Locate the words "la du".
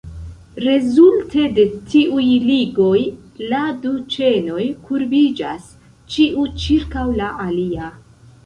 3.53-3.93